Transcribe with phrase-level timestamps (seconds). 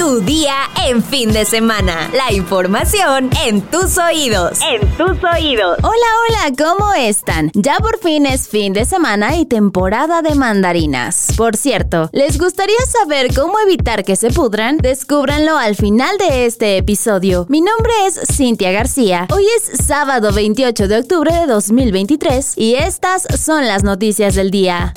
[0.00, 0.54] Tu día
[0.86, 2.10] en fin de semana.
[2.14, 4.58] La información en tus oídos.
[4.62, 5.76] En tus oídos.
[5.82, 7.50] Hola, hola, ¿cómo están?
[7.52, 11.34] Ya por fin es fin de semana y temporada de mandarinas.
[11.36, 14.78] Por cierto, ¿les gustaría saber cómo evitar que se pudran?
[14.78, 17.44] Descúbranlo al final de este episodio.
[17.50, 19.28] Mi nombre es Cintia García.
[19.30, 24.94] Hoy es sábado 28 de octubre de 2023 y estas son las noticias del día.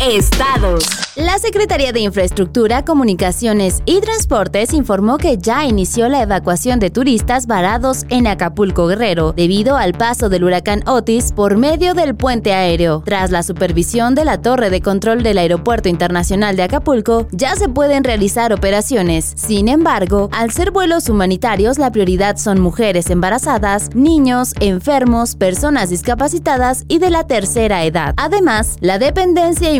[0.00, 0.84] Estados.
[1.14, 7.46] La Secretaría de Infraestructura, Comunicaciones y Transportes informó que ya inició la evacuación de turistas
[7.46, 13.02] varados en Acapulco Guerrero debido al paso del huracán Otis por medio del puente aéreo.
[13.04, 17.68] Tras la supervisión de la torre de control del Aeropuerto Internacional de Acapulco, ya se
[17.68, 19.34] pueden realizar operaciones.
[19.36, 26.84] Sin embargo, al ser vuelos humanitarios, la prioridad son mujeres embarazadas, niños, enfermos, personas discapacitadas
[26.88, 28.14] y de la tercera edad.
[28.16, 29.70] Además, la dependencia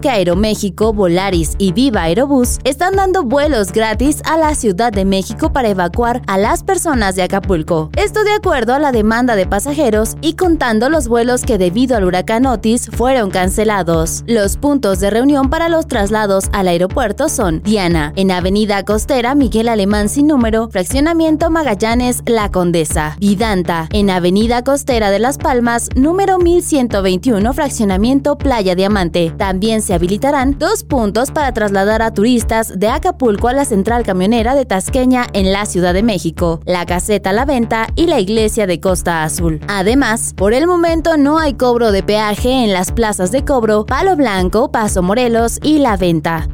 [0.00, 5.52] que Aeroméxico, Volaris y Viva Aerobús están dando vuelos gratis a la Ciudad de México
[5.52, 7.90] para evacuar a las personas de Acapulco.
[7.96, 12.04] Esto de acuerdo a la demanda de pasajeros y contando los vuelos que debido al
[12.04, 14.22] huracán Otis fueron cancelados.
[14.28, 19.68] Los puntos de reunión para los traslados al aeropuerto son Diana, en Avenida Costera Miguel
[19.68, 26.38] Alemán sin número, Fraccionamiento Magallanes La Condesa, Vidanta, en Avenida Costera de Las Palmas, número
[26.38, 29.34] 1121, Fraccionamiento Playa Diamante.
[29.60, 34.66] Se habilitarán dos puntos para trasladar a turistas de Acapulco a la central camionera de
[34.66, 39.24] Tasqueña en la Ciudad de México, la caseta La Venta y la iglesia de Costa
[39.24, 39.60] Azul.
[39.68, 44.14] Además, por el momento no hay cobro de peaje en las plazas de cobro Palo
[44.14, 46.48] Blanco, Paso Morelos y La Venta.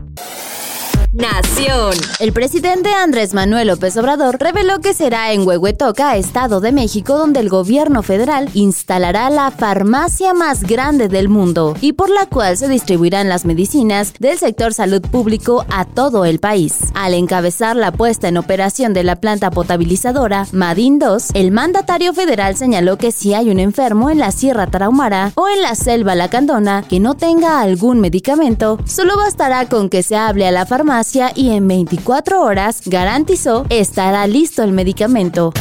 [1.13, 1.93] Nación.
[2.21, 7.41] El presidente Andrés Manuel López Obrador reveló que será en Huehuetoca, Estado de México, donde
[7.41, 12.67] el gobierno federal instalará la farmacia más grande del mundo y por la cual se
[12.67, 16.79] distribuirán las medicinas del sector salud público a todo el país.
[16.95, 22.57] Al encabezar la puesta en operación de la planta potabilizadora Madin 2, el mandatario federal
[22.57, 26.83] señaló que si hay un enfermo en la Sierra Tarahumara o en la Selva Lacandona
[26.89, 31.02] que no tenga algún medicamento, solo bastará con que se hable a la farmacia
[31.35, 35.53] y en 24 horas garantizó estará listo el medicamento.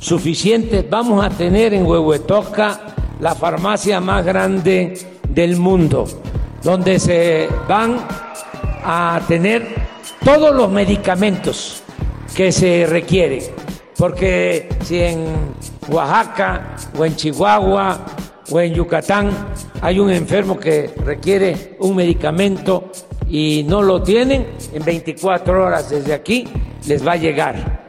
[0.00, 2.80] Suficiente, vamos a tener en Huehuetoca
[3.20, 6.06] la farmacia más grande del mundo,
[6.62, 7.98] donde se van
[8.84, 9.74] a tener
[10.24, 11.82] todos los medicamentos
[12.34, 13.42] que se requieren.
[13.96, 15.24] Porque si en
[15.88, 18.00] Oaxaca o en Chihuahua
[18.50, 19.30] o en Yucatán
[19.80, 22.90] hay un enfermo que requiere un medicamento
[23.34, 26.44] y no lo tienen, en 24 horas desde aquí
[26.86, 27.83] les va a llegar.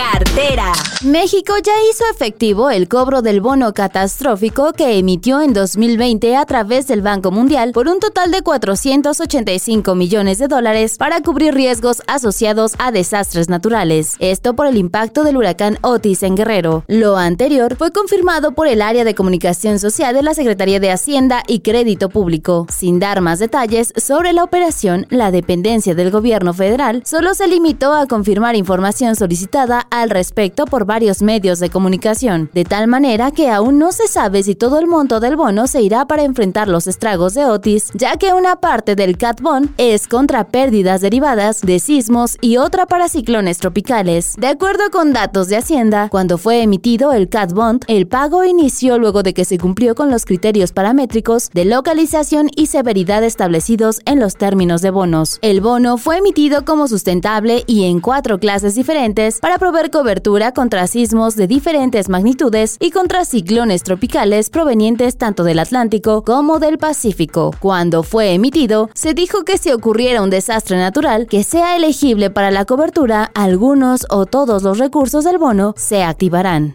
[0.00, 0.72] Cartera.
[1.02, 6.86] México ya hizo efectivo el cobro del bono catastrófico que emitió en 2020 a través
[6.86, 12.76] del Banco Mundial por un total de 485 millones de dólares para cubrir riesgos asociados
[12.78, 14.16] a desastres naturales.
[14.20, 16.82] Esto por el impacto del huracán Otis en Guerrero.
[16.86, 21.42] Lo anterior fue confirmado por el área de comunicación social de la Secretaría de Hacienda
[21.46, 22.66] y Crédito Público.
[22.70, 27.92] Sin dar más detalles sobre la operación, la dependencia del gobierno federal solo se limitó
[27.92, 33.50] a confirmar información solicitada al respecto por varios medios de comunicación, de tal manera que
[33.50, 36.86] aún no se sabe si todo el monto del bono se irá para enfrentar los
[36.86, 41.78] estragos de Otis, ya que una parte del CAT Bond es contra pérdidas derivadas de
[41.78, 44.34] sismos y otra para ciclones tropicales.
[44.38, 48.98] De acuerdo con datos de Hacienda, cuando fue emitido el CAT Bond, el pago inició
[48.98, 54.20] luego de que se cumplió con los criterios paramétricos de localización y severidad establecidos en
[54.20, 55.38] los términos de bonos.
[55.42, 60.88] El bono fue emitido como sustentable y en cuatro clases diferentes para proveer cobertura contra
[60.88, 67.52] sismos de diferentes magnitudes y contra ciclones tropicales provenientes tanto del Atlántico como del Pacífico.
[67.60, 72.50] Cuando fue emitido, se dijo que si ocurriera un desastre natural que sea elegible para
[72.50, 76.74] la cobertura, algunos o todos los recursos del bono se activarán.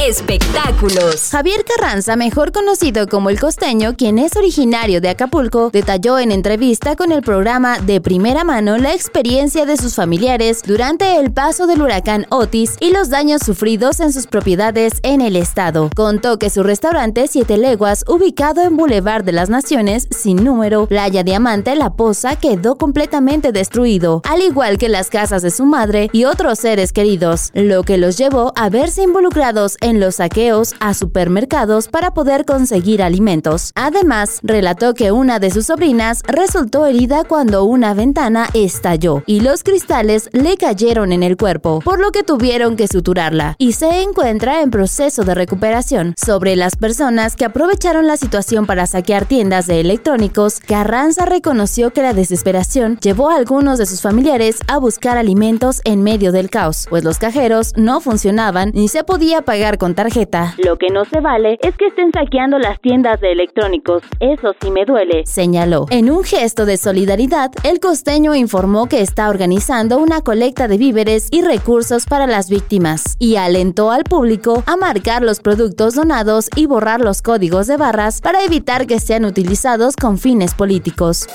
[0.00, 1.28] Espectáculos.
[1.30, 6.96] Javier Carranza, mejor conocido como el costeño, quien es originario de Acapulco, detalló en entrevista
[6.96, 11.80] con el programa De Primera Mano la experiencia de sus familiares durante el paso del
[11.80, 15.88] huracán Otis y los daños sufridos en sus propiedades en el estado.
[15.94, 21.22] Contó que su restaurante Siete Leguas, ubicado en Boulevard de las Naciones, sin número, Playa
[21.22, 26.24] Diamante, La Poza, quedó completamente destruido, al igual que las casas de su madre y
[26.24, 31.88] otros seres queridos, lo que los llevó a verse involucrados en los saqueos a supermercados
[31.88, 33.70] para poder conseguir alimentos.
[33.74, 39.62] Además, relató que una de sus sobrinas resultó herida cuando una ventana estalló y los
[39.62, 44.62] cristales le cayeron en el cuerpo, por lo que tuvieron que suturarla y se encuentra
[44.62, 46.14] en proceso de recuperación.
[46.16, 52.00] Sobre las personas que aprovecharon la situación para saquear tiendas de electrónicos, Carranza reconoció que
[52.00, 56.86] la desesperación llevó a algunos de sus familiares a buscar alimentos en medio del caos,
[56.88, 60.54] pues los cajeros no funcionaban ni se podía pagar con tarjeta.
[60.58, 64.02] Lo que no se vale es que estén saqueando las tiendas de electrónicos.
[64.20, 65.86] Eso sí me duele, señaló.
[65.90, 71.28] En un gesto de solidaridad, el costeño informó que está organizando una colecta de víveres
[71.30, 76.66] y recursos para las víctimas y alentó al público a marcar los productos donados y
[76.66, 81.26] borrar los códigos de barras para evitar que sean utilizados con fines políticos.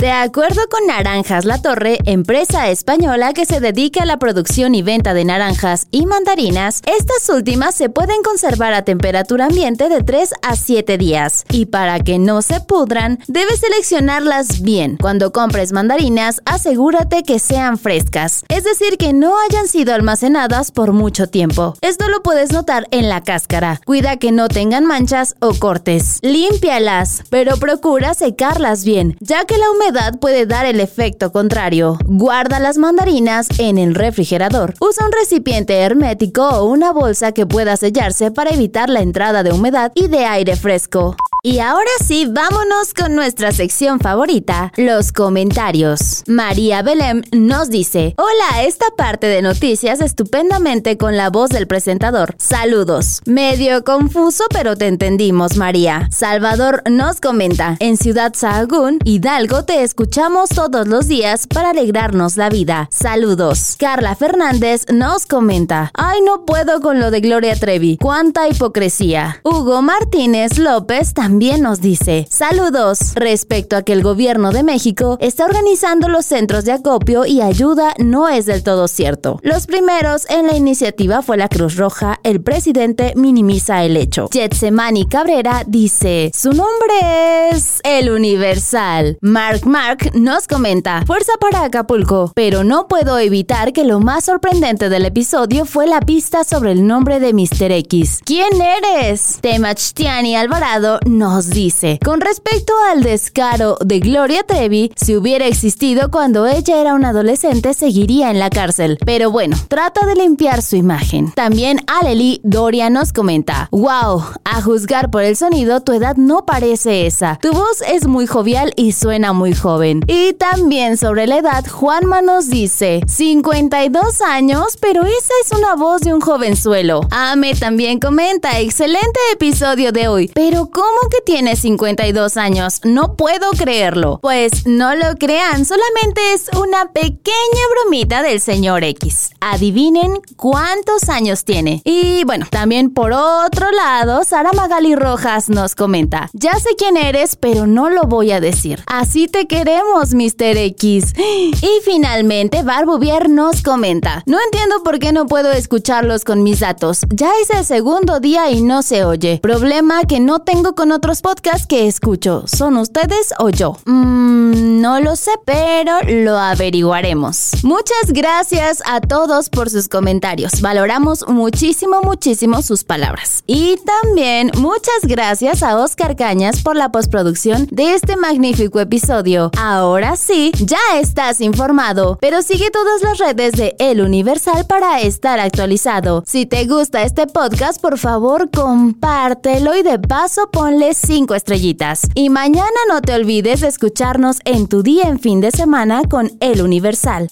[0.00, 4.80] De acuerdo con Naranjas La Torre, empresa española que se dedica a la producción y
[4.80, 10.32] venta de naranjas y mandarinas, estas últimas se pueden conservar a temperatura ambiente de 3
[10.40, 11.44] a 7 días.
[11.50, 14.96] Y para que no se pudran, debes seleccionarlas bien.
[14.98, 20.94] Cuando compres mandarinas, asegúrate que sean frescas, es decir, que no hayan sido almacenadas por
[20.94, 21.74] mucho tiempo.
[21.82, 23.82] Esto lo puedes notar en la cáscara.
[23.84, 26.20] Cuida que no tengan manchas o cortes.
[26.22, 29.89] Límpialas, pero procura secarlas bien, ya que la humedad
[30.20, 31.98] puede dar el efecto contrario.
[32.04, 34.74] Guarda las mandarinas en el refrigerador.
[34.80, 39.52] Usa un recipiente hermético o una bolsa que pueda sellarse para evitar la entrada de
[39.52, 41.16] humedad y de aire fresco.
[41.42, 46.22] Y ahora sí, vámonos con nuestra sección favorita, los comentarios.
[46.26, 52.34] María Belém nos dice, hola, esta parte de noticias estupendamente con la voz del presentador.
[52.36, 53.22] Saludos.
[53.24, 56.08] Medio confuso, pero te entendimos, María.
[56.12, 62.50] Salvador nos comenta, en Ciudad Sahagún, Hidalgo, te escuchamos todos los días para alegrarnos la
[62.50, 62.90] vida.
[62.92, 63.76] Saludos.
[63.78, 67.96] Carla Fernández nos comenta, ay, no puedo con lo de Gloria Trevi.
[67.96, 69.40] Cuánta hipocresía.
[69.42, 75.16] Hugo Martínez López también también nos dice, saludos, respecto a que el gobierno de México
[75.20, 79.38] está organizando los centros de acopio y ayuda no es del todo cierto.
[79.44, 84.28] Los primeros en la iniciativa fue la Cruz Roja, el presidente minimiza el hecho.
[84.32, 89.16] Jetsemani Cabrera dice, su nombre es El Universal.
[89.20, 94.88] Mark Mark nos comenta, fuerza para Acapulco, pero no puedo evitar que lo más sorprendente
[94.88, 97.70] del episodio fue la pista sobre el nombre de Mr.
[97.70, 98.18] X.
[98.24, 99.38] ¿Quién eres?
[99.40, 106.46] Temachtiani Alvarado nos dice, con respecto al descaro de Gloria Trevi, si hubiera existido cuando
[106.46, 108.96] ella era una adolescente seguiría en la cárcel.
[109.04, 111.30] Pero bueno, trata de limpiar su imagen.
[111.32, 117.06] También Aleli Doria nos comenta, wow, a juzgar por el sonido, tu edad no parece
[117.06, 117.38] esa.
[117.42, 120.00] Tu voz es muy jovial y suena muy joven.
[120.06, 126.00] Y también sobre la edad, Juanma nos dice, 52 años, pero esa es una voz
[126.00, 127.02] de un jovenzuelo.
[127.10, 133.50] Ame también comenta, excelente episodio de hoy, pero ¿cómo que tiene 52 años, no puedo
[133.50, 134.18] creerlo.
[134.22, 139.30] Pues no lo crean, solamente es una pequeña bromita del señor X.
[139.40, 141.82] Adivinen cuántos años tiene.
[141.84, 147.36] Y bueno, también por otro lado, Sara Magali Rojas nos comenta, ya sé quién eres,
[147.36, 148.82] pero no lo voy a decir.
[148.86, 150.56] Así te queremos, Mr.
[150.56, 151.14] X.
[151.16, 157.00] Y finalmente, Barbuvier nos comenta, no entiendo por qué no puedo escucharlos con mis datos.
[157.10, 159.40] Ya es el segundo día y no se oye.
[159.42, 162.44] Problema que no tengo con otros podcasts que escucho.
[162.46, 163.78] ¿Son ustedes o yo?
[163.86, 167.52] Mmm, no lo sé, pero lo averiguaremos.
[167.62, 170.60] Muchas gracias a todos por sus comentarios.
[170.60, 173.42] Valoramos muchísimo, muchísimo sus palabras.
[173.46, 179.50] Y también muchas gracias a Oscar Cañas por la postproducción de este magnífico episodio.
[179.56, 185.40] Ahora sí, ya estás informado, pero sigue todas las redes de El Universal para estar
[185.40, 186.24] actualizado.
[186.26, 192.08] Si te gusta este podcast, por favor, compártelo y de paso ponle cinco estrellitas.
[192.14, 196.30] Y mañana no te olvides de escucharnos en tu día en fin de semana con
[196.40, 197.30] El Universal.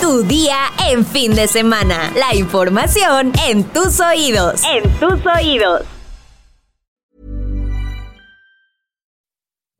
[0.00, 0.56] Tu día
[0.88, 2.12] en fin de semana.
[2.16, 4.62] La información en tus oídos.
[4.64, 5.82] En tus oídos.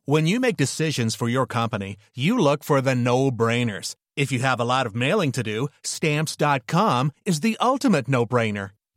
[0.05, 3.95] When you make decisions for your company, you look for the no-brainers.
[4.17, 8.71] If you have a lot of mailing to do, stamps.com is the ultimate no-brainer.